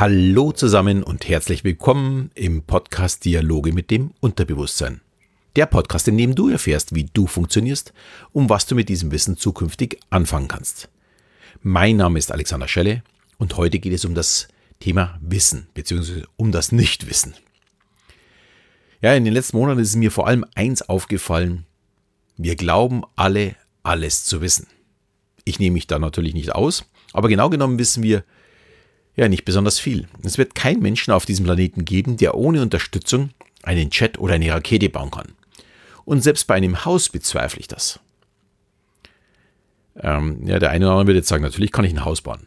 [0.00, 5.00] Hallo zusammen und herzlich willkommen im Podcast Dialoge mit dem Unterbewusstsein.
[5.56, 7.92] Der Podcast, in dem du erfährst, wie du funktionierst
[8.30, 10.88] und was du mit diesem Wissen zukünftig anfangen kannst.
[11.62, 13.02] Mein Name ist Alexander Schelle
[13.38, 14.46] und heute geht es um das
[14.78, 16.22] Thema Wissen bzw.
[16.36, 17.34] um das Nichtwissen.
[19.02, 21.66] Ja, in den letzten Monaten ist mir vor allem eins aufgefallen.
[22.36, 24.68] Wir glauben alle, alles zu wissen.
[25.42, 28.22] Ich nehme mich da natürlich nicht aus, aber genau genommen wissen wir,
[29.18, 30.06] ja, nicht besonders viel.
[30.22, 33.30] Es wird keinen Menschen auf diesem Planeten geben, der ohne Unterstützung
[33.64, 35.32] einen Jet oder eine Rakete bauen kann.
[36.04, 37.98] Und selbst bei einem Haus bezweifle ich das.
[39.96, 42.46] Ähm, ja, der eine oder andere wird jetzt sagen, natürlich kann ich ein Haus bauen.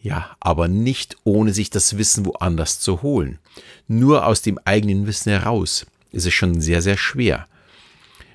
[0.00, 3.38] Ja, aber nicht ohne sich das Wissen woanders zu holen.
[3.86, 7.46] Nur aus dem eigenen Wissen heraus ist es schon sehr, sehr schwer.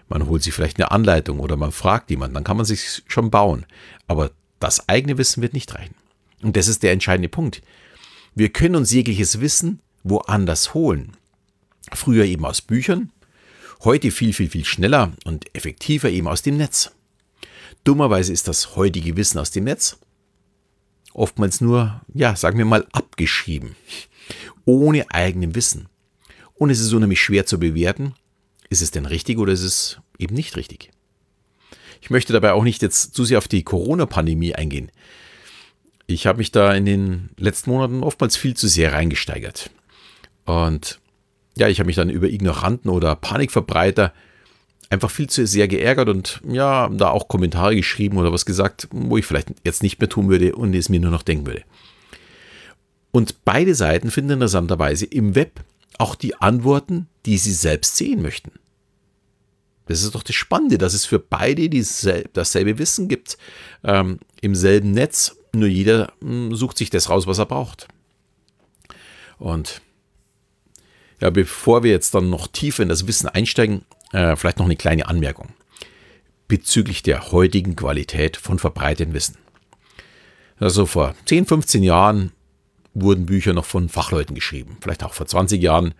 [0.09, 3.31] Man holt sich vielleicht eine Anleitung oder man fragt jemanden, dann kann man sich schon
[3.31, 3.66] bauen.
[4.08, 5.95] Aber das eigene Wissen wird nicht reichen.
[6.41, 7.61] Und das ist der entscheidende Punkt.
[8.35, 11.17] Wir können uns jegliches Wissen woanders holen.
[11.94, 13.11] Früher eben aus Büchern,
[13.83, 16.91] heute viel, viel, viel schneller und effektiver eben aus dem Netz.
[17.83, 19.97] Dummerweise ist das heutige Wissen aus dem Netz
[21.17, 23.75] oftmals nur, ja, sagen wir mal, abgeschrieben,
[24.66, 25.89] ohne eigenem Wissen.
[26.53, 28.13] Und es ist unheimlich schwer zu bewerten,
[28.69, 30.91] ist es denn richtig oder ist es eben nicht richtig.
[32.01, 34.91] Ich möchte dabei auch nicht jetzt zu sehr auf die Corona-Pandemie eingehen.
[36.08, 39.69] Ich habe mich da in den letzten Monaten oftmals viel zu sehr reingesteigert.
[40.45, 41.00] Und
[41.58, 44.13] ja, ich habe mich dann über Ignoranten oder Panikverbreiter
[44.89, 49.17] einfach viel zu sehr geärgert und ja, da auch Kommentare geschrieben oder was gesagt, wo
[49.17, 51.63] ich vielleicht jetzt nicht mehr tun würde und es mir nur noch denken würde.
[53.11, 55.61] Und beide Seiten finden interessanterweise im Web
[55.97, 58.52] auch die Antworten, die sie selbst sehen möchten.
[59.88, 63.38] Das ist doch das Spannende, dass es für beide dieselbe, dasselbe Wissen gibt,
[63.83, 67.88] ähm, im selben Netz nur jeder hm, sucht sich das raus, was er braucht.
[69.38, 69.81] Und
[71.19, 74.75] ja, bevor wir jetzt dann noch tiefer in das Wissen einsteigen, äh, vielleicht noch eine
[74.75, 75.50] kleine Anmerkung
[76.47, 79.38] bezüglich der heutigen Qualität von verbreitetem Wissen.
[80.59, 82.31] Also vor 10, 15 Jahren
[82.94, 85.94] wurden Bücher noch von Fachleuten geschrieben, vielleicht auch vor 20 Jahren.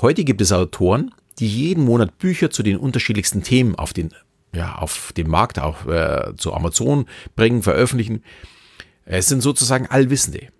[0.00, 4.14] Heute gibt es Autoren, die jeden Monat Bücher zu den unterschiedlichsten Themen auf den,
[4.54, 8.22] ja, auf den Markt, auch äh, zu Amazon bringen, veröffentlichen.
[9.12, 10.52] Es sind sozusagen Allwissende.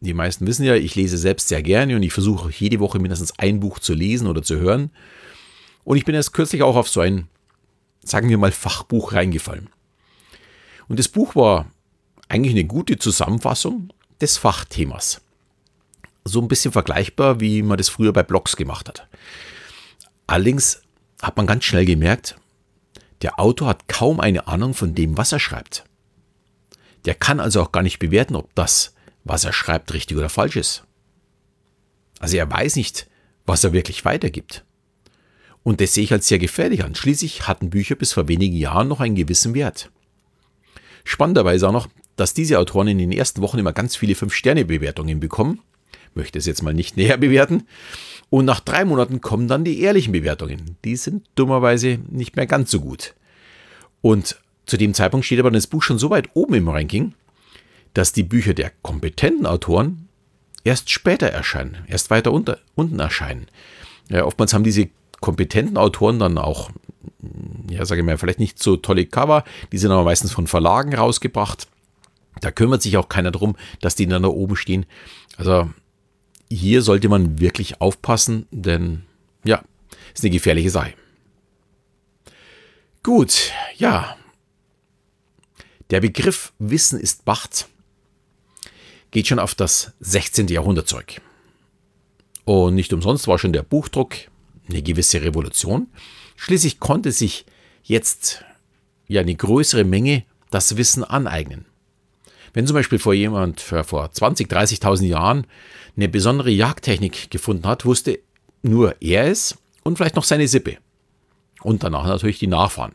[0.00, 3.38] Die meisten wissen ja, ich lese selbst sehr gerne und ich versuche jede Woche mindestens
[3.38, 4.90] ein Buch zu lesen oder zu hören.
[5.84, 7.28] Und ich bin erst kürzlich auch auf so ein,
[8.02, 9.68] sagen wir mal, Fachbuch reingefallen.
[10.88, 11.70] Und das Buch war
[12.26, 15.20] eigentlich eine gute Zusammenfassung des Fachthemas.
[16.24, 19.06] So ein bisschen vergleichbar, wie man das früher bei Blogs gemacht hat.
[20.26, 20.80] Allerdings
[21.20, 22.34] hat man ganz schnell gemerkt,
[23.20, 25.84] der Autor hat kaum eine Ahnung von dem, was er schreibt.
[27.04, 30.56] Der kann also auch gar nicht bewerten, ob das, was er schreibt, richtig oder falsch
[30.56, 30.84] ist.
[32.20, 33.08] Also er weiß nicht,
[33.46, 34.64] was er wirklich weitergibt.
[35.64, 36.94] Und das sehe ich als sehr gefährlich an.
[36.94, 39.90] Schließlich hatten Bücher bis vor wenigen Jahren noch einen gewissen Wert.
[41.04, 45.60] Spannenderweise auch noch, dass diese Autoren in den ersten Wochen immer ganz viele 5-Sterne-Bewertungen bekommen.
[46.14, 47.64] Möchte es jetzt mal nicht näher bewerten.
[48.30, 50.76] Und nach drei Monaten kommen dann die ehrlichen Bewertungen.
[50.84, 53.14] Die sind dummerweise nicht mehr ganz so gut.
[54.00, 57.14] Und zu dem Zeitpunkt steht aber das Buch schon so weit oben im Ranking,
[57.94, 60.08] dass die Bücher der kompetenten Autoren
[60.64, 63.46] erst später erscheinen, erst weiter unter, unten erscheinen.
[64.08, 64.88] Ja, oftmals haben diese
[65.20, 66.70] kompetenten Autoren dann auch,
[67.68, 70.94] ja, sage ich mal, vielleicht nicht so tolle Cover, die sind aber meistens von Verlagen
[70.94, 71.68] rausgebracht.
[72.40, 74.86] Da kümmert sich auch keiner drum, dass die dann da oben stehen.
[75.36, 75.70] Also
[76.50, 79.02] hier sollte man wirklich aufpassen, denn
[79.44, 79.62] ja,
[80.14, 80.94] ist eine gefährliche Sache.
[83.02, 84.16] Gut, ja,
[85.92, 87.68] der Begriff Wissen ist Macht
[89.10, 90.48] geht schon auf das 16.
[90.48, 91.20] Jahrhundert zurück.
[92.46, 94.14] Und nicht umsonst war schon der Buchdruck
[94.70, 95.88] eine gewisse Revolution.
[96.36, 97.44] Schließlich konnte sich
[97.82, 98.42] jetzt
[99.06, 101.66] ja eine größere Menge das Wissen aneignen.
[102.54, 105.46] Wenn zum Beispiel vor jemand vor 20, 30.000 Jahren
[105.94, 108.18] eine besondere Jagdtechnik gefunden hat, wusste
[108.62, 110.78] nur er es und vielleicht noch seine Sippe.
[111.60, 112.94] Und danach natürlich die Nachfahren.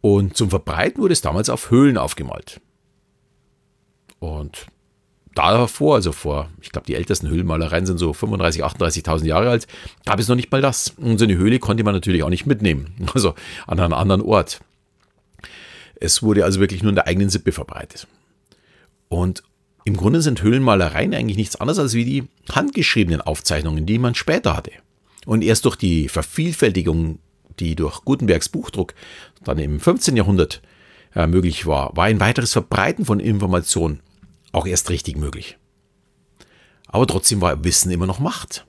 [0.00, 2.60] Und zum Verbreiten wurde es damals auf Höhlen aufgemalt.
[4.20, 4.66] Und
[5.34, 9.66] davor, also vor, ich glaube, die ältesten Höhlenmalereien sind so 35.000, 38.000 Jahre alt,
[10.04, 10.94] gab es noch nicht mal das.
[10.96, 13.34] Und so eine Höhle konnte man natürlich auch nicht mitnehmen, also
[13.66, 14.60] an einem anderen Ort.
[16.00, 18.06] Es wurde also wirklich nur in der eigenen Sippe verbreitet.
[19.08, 19.42] Und
[19.84, 24.56] im Grunde sind Höhlenmalereien eigentlich nichts anderes als wie die handgeschriebenen Aufzeichnungen, die man später
[24.56, 24.72] hatte.
[25.24, 27.18] Und erst durch die Vervielfältigung
[27.60, 28.94] die durch Gutenbergs Buchdruck
[29.44, 30.16] dann im 15.
[30.16, 30.62] Jahrhundert
[31.14, 34.00] äh, möglich war, war ein weiteres Verbreiten von Informationen
[34.52, 35.58] auch erst richtig möglich.
[36.86, 38.66] Aber trotzdem war Wissen immer noch Macht.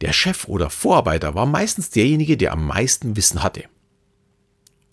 [0.00, 3.64] Der Chef oder Vorarbeiter war meistens derjenige, der am meisten Wissen hatte.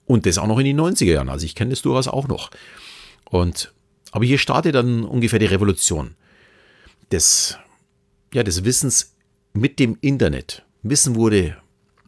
[0.06, 1.30] Und das auch noch in den 90er Jahren.
[1.30, 2.52] Also ich kenne das durchaus auch noch.
[3.26, 3.74] Und,
[4.12, 6.16] aber hier startet dann ungefähr die Revolution
[7.12, 7.58] des,
[8.34, 9.16] ja, des Wissens
[9.54, 10.64] mit dem Internet.
[10.84, 11.58] Wissen wurde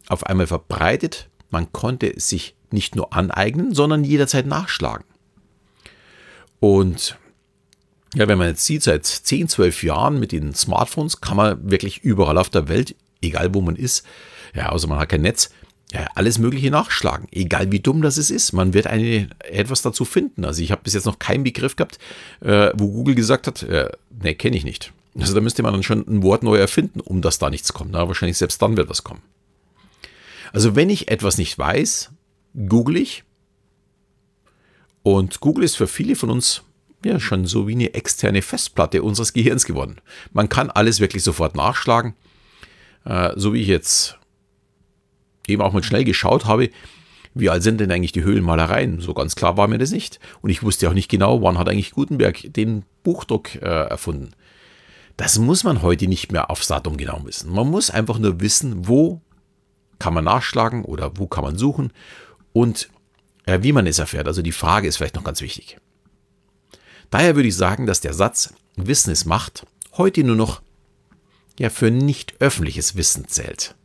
[0.08, 1.30] auf einmal verbreitet.
[1.50, 5.06] Man konnte es sich nicht nur aneignen, sondern jederzeit nachschlagen.
[6.60, 7.18] Und
[8.16, 12.04] ja, wenn man jetzt sieht, seit 10, 12 Jahren mit den Smartphones kann man wirklich
[12.04, 14.06] überall auf der Welt, egal wo man ist,
[14.56, 15.50] ja, außer man hat kein Netz,
[15.92, 17.28] ja, alles Mögliche nachschlagen.
[17.32, 20.46] Egal wie dumm das ist, man wird eine, etwas dazu finden.
[20.46, 22.00] Also ich habe bis jetzt noch keinen Begriff gehabt,
[22.42, 23.90] äh, wo Google gesagt hat, äh,
[24.22, 24.92] ne, kenne ich nicht.
[25.20, 27.92] Also da müsste man dann schon ein Wort neu erfinden, um dass da nichts kommt.
[27.92, 29.22] Na, wahrscheinlich selbst dann wird was kommen.
[30.54, 32.12] Also wenn ich etwas nicht weiß,
[32.70, 33.24] google ich.
[35.02, 36.64] Und Google ist für viele von uns
[37.04, 39.98] ja schon so wie eine externe Festplatte unseres Gehirns geworden.
[40.32, 42.14] Man kann alles wirklich sofort nachschlagen.
[43.04, 44.18] Äh, so wie ich jetzt
[45.48, 46.70] eben auch mal schnell geschaut habe,
[47.34, 49.02] wie alt sind denn eigentlich die Höhlenmalereien?
[49.02, 50.20] So ganz klar war mir das nicht.
[50.42, 54.32] Und ich wusste auch nicht genau, wann hat eigentlich Gutenberg den Buchdruck äh, erfunden.
[55.18, 57.52] Das muss man heute nicht mehr aufs Datum genau wissen.
[57.52, 59.22] Man muss einfach nur wissen, wo
[60.04, 61.94] kann man nachschlagen oder wo kann man suchen
[62.52, 62.90] und
[63.46, 64.28] äh, wie man es erfährt.
[64.28, 65.78] Also die Frage ist vielleicht noch ganz wichtig.
[67.10, 70.62] Daher würde ich sagen, dass der Satz Wissen ist Macht heute nur noch
[71.58, 73.76] ja, für nicht öffentliches Wissen zählt.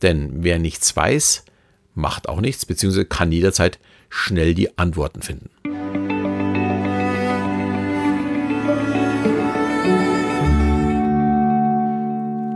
[0.00, 1.44] Denn wer nichts weiß,
[1.92, 3.78] macht auch nichts, beziehungsweise kann jederzeit
[4.08, 5.50] schnell die Antworten finden.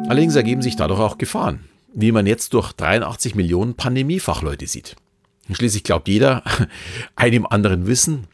[0.09, 4.97] Allerdings ergeben sich dadurch auch Gefahren, wie man jetzt durch 83 Millionen Pandemiefachleute sieht.
[5.51, 6.43] Schließlich glaubt jeder
[7.17, 8.29] einem anderen Wissen,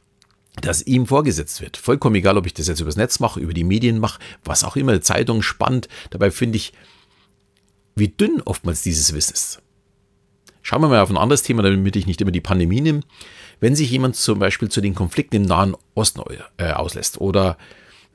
[0.61, 1.77] das ihm vorgesetzt wird.
[1.77, 4.77] Vollkommen egal, ob ich das jetzt übers Netz mache, über die Medien mache, was auch
[4.77, 5.89] immer, Zeitung spannend.
[6.11, 6.73] Dabei finde ich,
[7.95, 9.63] wie dünn oftmals dieses Wissen ist.
[10.63, 13.01] Schauen wir mal auf ein anderes Thema, damit ich nicht immer die Pandemie nehme.
[13.61, 16.23] Wenn sich jemand zum Beispiel zu den Konflikten im Nahen Osten
[16.59, 17.57] äh, auslässt oder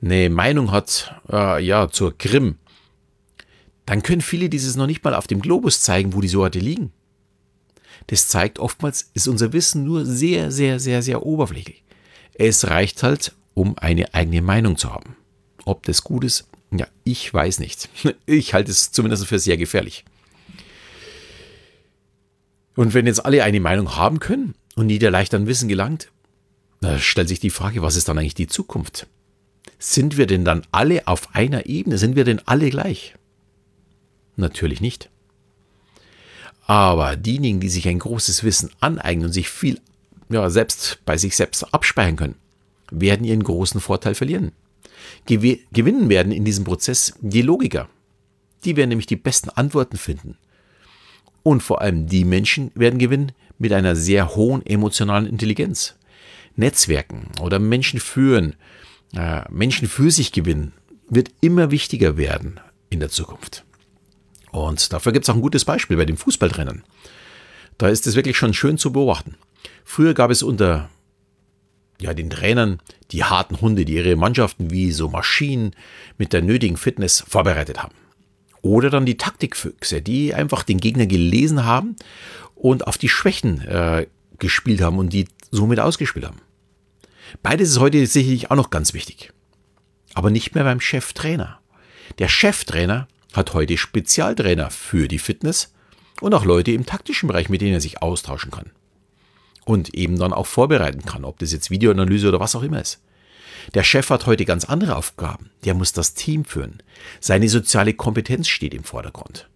[0.02, 2.56] eine Meinung hat äh, ja, zur Krim,
[3.86, 6.92] dann können viele dieses noch nicht mal auf dem Globus zeigen, wo die Sorte liegen.
[8.06, 11.82] Das zeigt oftmals, ist unser Wissen nur sehr, sehr, sehr, sehr oberflächlich.
[12.34, 15.16] Es reicht halt, um eine eigene Meinung zu haben.
[15.64, 17.88] Ob das gut ist, ja, ich weiß nicht.
[18.26, 20.04] Ich halte es zumindest für sehr gefährlich.
[22.74, 26.10] Und wenn jetzt alle eine Meinung haben können und jeder leicht an Wissen gelangt,
[26.80, 29.06] da stellt sich die Frage, was ist dann eigentlich die Zukunft?
[29.78, 31.98] Sind wir denn dann alle auf einer Ebene?
[31.98, 33.14] Sind wir denn alle gleich?
[34.36, 35.10] Natürlich nicht.
[36.66, 39.80] Aber diejenigen, die sich ein großes Wissen aneignen und sich viel
[40.30, 42.36] ja, selbst bei sich selbst abspeichern können,
[42.90, 44.52] werden ihren großen Vorteil verlieren.
[45.26, 47.88] Gew gewinnen werden in diesem Prozess die Logiker.
[48.64, 50.38] Die werden nämlich die besten Antworten finden.
[51.42, 55.94] Und vor allem die Menschen werden gewinnen mit einer sehr hohen emotionalen Intelligenz.
[56.56, 58.54] Netzwerken oder Menschen führen,
[59.14, 60.72] äh, Menschen für sich gewinnen,
[61.08, 62.60] wird immer wichtiger werden
[62.90, 63.64] in der Zukunft.
[64.54, 66.84] Und dafür gibt es auch ein gutes Beispiel bei den Fußballtrainern.
[67.76, 69.34] Da ist es wirklich schon schön zu beobachten.
[69.84, 70.90] Früher gab es unter
[72.00, 72.78] ja, den Trainern
[73.10, 75.74] die harten Hunde, die ihre Mannschaften wie so Maschinen
[76.18, 77.96] mit der nötigen Fitness vorbereitet haben.
[78.62, 81.96] Oder dann die Taktikfüchse, die einfach den Gegner gelesen haben
[82.54, 84.06] und auf die Schwächen äh,
[84.38, 86.40] gespielt haben und die somit ausgespielt haben.
[87.42, 89.32] Beides ist heute sicherlich auch noch ganz wichtig.
[90.14, 91.58] Aber nicht mehr beim Cheftrainer.
[92.20, 95.72] Der Cheftrainer hat heute Spezialtrainer für die Fitness
[96.20, 98.70] und auch Leute im taktischen Bereich, mit denen er sich austauschen kann.
[99.64, 103.00] Und eben dann auch vorbereiten kann, ob das jetzt Videoanalyse oder was auch immer ist.
[103.72, 105.50] Der Chef hat heute ganz andere Aufgaben.
[105.64, 106.82] Der muss das Team führen.
[107.20, 109.48] Seine soziale Kompetenz steht im Vordergrund.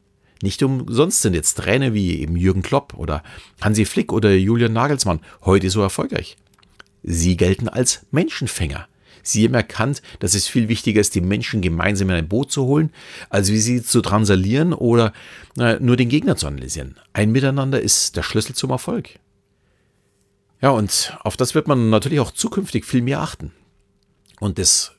[0.43, 3.23] Nicht umsonst sind jetzt Trainer wie eben Jürgen Klopp oder
[3.61, 6.37] Hansi Flick oder Julian Nagelsmann heute so erfolgreich.
[7.03, 8.89] Sie gelten als Menschenfänger.
[9.23, 12.65] Sie haben erkannt, dass es viel wichtiger ist, die Menschen gemeinsam in ein Boot zu
[12.65, 12.91] holen,
[13.31, 15.13] als wie sie zu transalieren oder
[15.59, 16.97] äh, nur den Gegner zu analysieren.
[17.13, 19.19] Ein Miteinander ist der Schlüssel zum Erfolg.
[20.61, 23.53] Ja, und auf das wird man natürlich auch zukünftig viel mehr achten.
[24.41, 24.93] Und das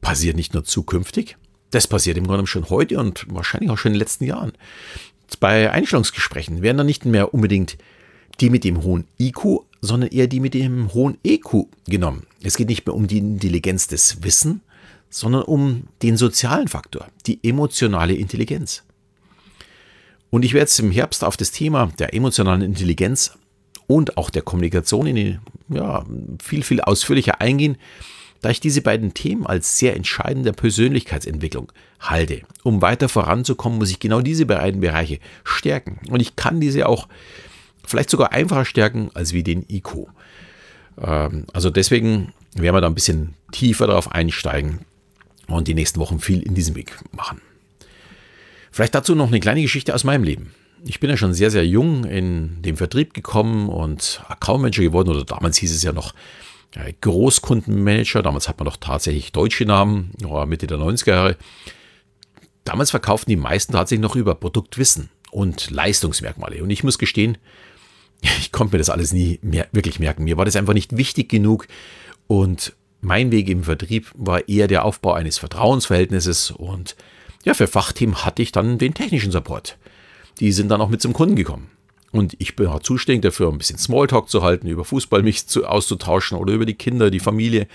[0.00, 1.36] passiert nicht nur zukünftig,
[1.70, 4.52] das passiert im Grunde schon heute und wahrscheinlich auch schon in den letzten Jahren.
[5.40, 7.78] Bei Einstellungsgesprächen werden dann nicht mehr unbedingt
[8.40, 12.26] die mit dem hohen IQ, sondern eher die mit dem hohen EQ genommen.
[12.42, 14.62] Es geht nicht mehr um die Intelligenz des Wissen,
[15.10, 18.84] sondern um den sozialen Faktor, die emotionale Intelligenz.
[20.30, 23.36] Und ich werde jetzt im Herbst auf das Thema der emotionalen Intelligenz
[23.86, 26.06] und auch der Kommunikation in die, ja,
[26.42, 27.76] viel, viel ausführlicher eingehen,
[28.40, 31.70] da ich diese beiden Themen als sehr entscheidende Persönlichkeitsentwicklung
[32.00, 32.42] halte.
[32.62, 36.00] Um weiter voranzukommen, muss ich genau diese beiden Bereiche stärken.
[36.08, 37.08] Und ich kann diese auch
[37.84, 40.08] vielleicht sogar einfacher stärken als wie den IQ.
[41.00, 44.80] Ähm, also deswegen werden wir da ein bisschen tiefer darauf einsteigen
[45.48, 47.40] und die nächsten Wochen viel in diesem Weg machen.
[48.70, 50.54] Vielleicht dazu noch eine kleine Geschichte aus meinem Leben.
[50.84, 55.10] Ich bin ja schon sehr, sehr jung in den Vertrieb gekommen und Account Manager geworden,
[55.10, 56.14] oder damals hieß es ja noch
[57.00, 58.22] Großkundenmanager.
[58.22, 60.12] Damals hat man doch tatsächlich deutsche Namen,
[60.46, 61.36] Mitte der 90er Jahre.
[62.64, 66.62] Damals verkauften die meisten tatsächlich noch über Produktwissen und Leistungsmerkmale.
[66.62, 67.38] Und ich muss gestehen,
[68.22, 70.24] ich konnte mir das alles nie mehr wirklich merken.
[70.24, 71.66] Mir war das einfach nicht wichtig genug.
[72.26, 76.52] Und mein Weg im Vertrieb war eher der Aufbau eines Vertrauensverhältnisses.
[76.52, 76.96] Und
[77.44, 79.76] ja, für Fachthemen hatte ich dann den technischen Support.
[80.40, 81.70] Die sind dann auch mit zum Kunden gekommen.
[82.12, 85.66] Und ich bin auch zuständig dafür, ein bisschen Smalltalk zu halten, über Fußball mich zu,
[85.66, 87.66] auszutauschen oder über die Kinder, die Familie.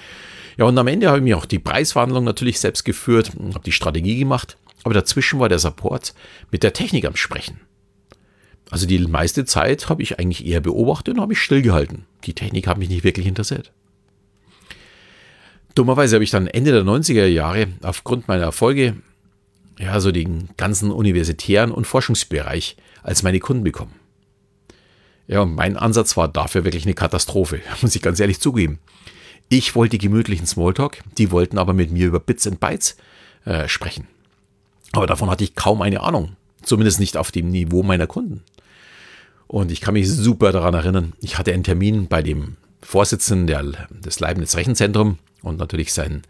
[0.57, 3.71] Ja, und am Ende habe ich mir auch die Preisverhandlung natürlich selbst geführt, habe die
[3.71, 4.57] Strategie gemacht.
[4.83, 6.13] Aber dazwischen war der Support
[6.51, 7.59] mit der Technik am Sprechen.
[8.69, 12.05] Also die meiste Zeit habe ich eigentlich eher beobachtet und habe ich stillgehalten.
[12.25, 13.71] Die Technik hat mich nicht wirklich interessiert.
[15.75, 18.95] Dummerweise habe ich dann Ende der 90er Jahre aufgrund meiner Erfolge
[19.79, 23.93] ja so den ganzen universitären und Forschungsbereich als meine Kunden bekommen.
[25.27, 28.79] Ja, und mein Ansatz war dafür wirklich eine Katastrophe, muss ich ganz ehrlich zugeben.
[29.49, 32.97] Ich wollte gemütlichen Smalltalk, die wollten aber mit mir über Bits and Bytes
[33.45, 34.07] äh, sprechen.
[34.93, 38.43] Aber davon hatte ich kaum eine Ahnung, zumindest nicht auf dem Niveau meiner Kunden.
[39.47, 43.87] Und ich kann mich super daran erinnern, ich hatte einen Termin bei dem Vorsitzenden der,
[43.89, 46.23] des Leibniz Rechenzentrum und natürlich seinen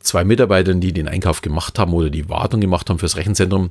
[0.00, 3.70] zwei Mitarbeitern, die den Einkauf gemacht haben oder die Wartung gemacht haben fürs Rechenzentrum.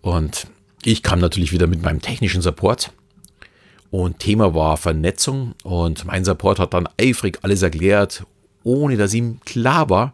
[0.00, 0.46] Und
[0.84, 2.92] ich kam natürlich wieder mit meinem technischen Support.
[3.90, 5.54] Und Thema war Vernetzung.
[5.62, 8.24] Und mein Support hat dann eifrig alles erklärt,
[8.62, 10.12] ohne dass ihm klar war,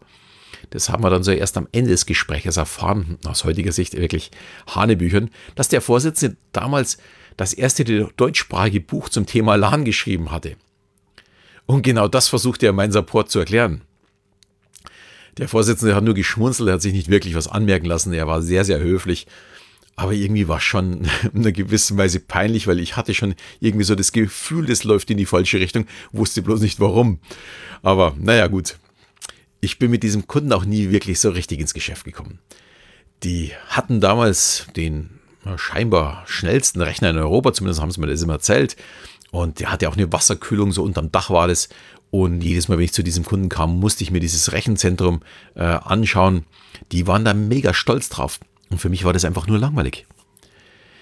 [0.71, 4.31] das haben wir dann so erst am Ende des Gesprächs erfahren, aus heutiger Sicht wirklich
[4.69, 6.99] Hanebüchern, dass der Vorsitzende damals
[7.37, 7.85] das erste
[8.17, 10.57] deutschsprachige Buch zum Thema LAN geschrieben hatte.
[11.67, 13.83] Und genau das versuchte er mein Support zu erklären.
[15.39, 18.65] Der Vorsitzende hat nur geschmunzelt, hat sich nicht wirklich was anmerken lassen, er war sehr,
[18.65, 19.27] sehr höflich.
[19.97, 23.85] Aber irgendwie war es schon in einer gewissen Weise peinlich, weil ich hatte schon irgendwie
[23.85, 27.21] so das Gefühl, das läuft in die falsche Richtung, wusste bloß nicht warum.
[27.83, 28.79] Aber naja, gut.
[29.61, 32.41] Ich bin mit diesem Kunden auch nie wirklich so richtig ins Geschäft gekommen.
[33.23, 35.21] Die hatten damals den
[35.57, 38.77] scheinbar schnellsten Rechner in Europa, zumindest haben sie mir das immer erzählt.
[39.31, 41.69] Und der hatte auch eine Wasserkühlung, so unterm Dach war das.
[42.11, 45.23] Und jedes Mal, wenn ich zu diesem Kunden kam, musste ich mir dieses Rechenzentrum
[45.55, 46.45] äh, anschauen.
[46.93, 48.39] Die waren da mega stolz drauf.
[48.71, 50.07] Und für mich war das einfach nur langweilig.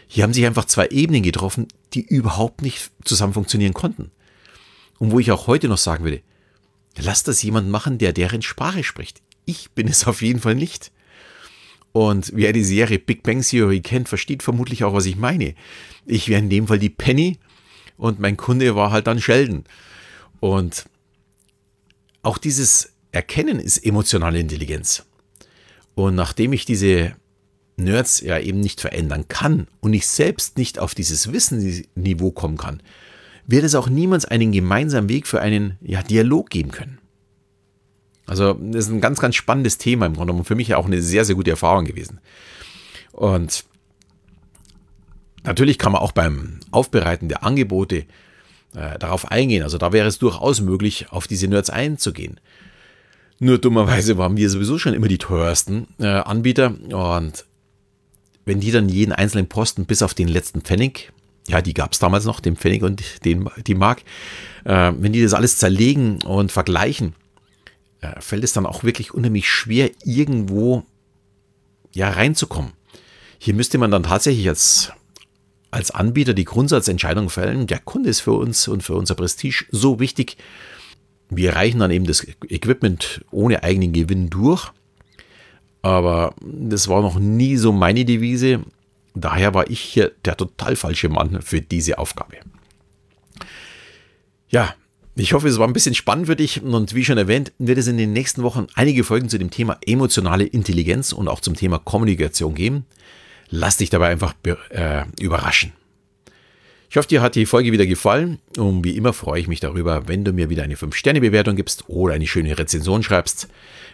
[0.06, 4.10] Hier haben sich einfach zwei Ebenen getroffen, die überhaupt nicht zusammen funktionieren konnten.
[4.98, 6.22] Und wo ich auch heute noch sagen würde,
[6.96, 9.22] lass das jemand machen, der deren Sprache spricht.
[9.44, 10.92] Ich bin es auf jeden Fall nicht.
[11.92, 15.54] Und wer die Serie Big Bang Theory kennt, versteht vermutlich auch, was ich meine.
[16.06, 17.38] Ich wäre in dem Fall die Penny
[17.96, 19.64] und mein Kunde war halt dann Sheldon.
[20.38, 20.86] Und
[22.22, 25.04] auch dieses Erkennen ist emotionale Intelligenz.
[25.94, 27.16] Und nachdem ich diese
[27.76, 32.82] Nerds ja eben nicht verändern kann und ich selbst nicht auf dieses Wissensniveau kommen kann,
[33.46, 36.99] wird es auch niemals einen gemeinsamen Weg für einen ja, Dialog geben können.
[38.30, 41.02] Also das ist ein ganz, ganz spannendes Thema im Grunde und für mich auch eine
[41.02, 42.20] sehr, sehr gute Erfahrung gewesen.
[43.10, 43.64] Und
[45.42, 48.04] natürlich kann man auch beim Aufbereiten der Angebote
[48.76, 49.64] äh, darauf eingehen.
[49.64, 52.38] Also da wäre es durchaus möglich, auf diese Nerds einzugehen.
[53.40, 57.46] Nur dummerweise waren wir sowieso schon immer die teuersten äh, Anbieter und
[58.44, 61.12] wenn die dann jeden einzelnen Posten bis auf den letzten Pfennig,
[61.48, 64.02] ja, die gab es damals noch, den Pfennig und den, die Mark,
[64.62, 67.16] äh, wenn die das alles zerlegen und vergleichen,
[68.00, 70.84] äh, fällt es dann auch wirklich unheimlich schwer, irgendwo
[71.92, 72.72] ja reinzukommen.
[73.38, 74.92] Hier müsste man dann tatsächlich als,
[75.70, 80.00] als Anbieter die Grundsatzentscheidung fällen, der Kunde ist für uns und für unser Prestige so
[80.00, 80.36] wichtig,
[81.30, 84.72] wir reichen dann eben das Equipment ohne eigenen Gewinn durch.
[85.82, 88.60] Aber das war noch nie so meine Devise.
[89.14, 92.36] Daher war ich hier der total falsche Mann für diese Aufgabe.
[94.48, 94.74] Ja,
[95.16, 97.88] ich hoffe, es war ein bisschen spannend für dich und wie schon erwähnt, wird es
[97.88, 101.78] in den nächsten Wochen einige Folgen zu dem Thema emotionale Intelligenz und auch zum Thema
[101.78, 102.86] Kommunikation geben.
[103.48, 104.34] Lass dich dabei einfach
[104.70, 105.72] äh, überraschen.
[106.88, 110.08] Ich hoffe, dir hat die Folge wieder gefallen und wie immer freue ich mich darüber,
[110.08, 113.48] wenn du mir wieder eine 5-Sterne-Bewertung gibst oder eine schöne Rezension schreibst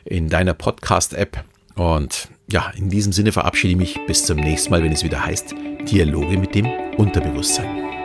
[0.05, 1.45] in deiner Podcast-App.
[1.75, 5.25] Und ja, in diesem Sinne verabschiede ich mich bis zum nächsten Mal, wenn es wieder
[5.25, 5.55] heißt
[5.91, 7.96] Dialoge mit dem Unterbewusstsein.